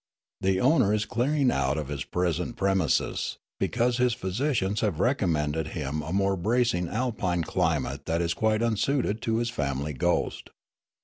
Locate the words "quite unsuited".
8.33-9.21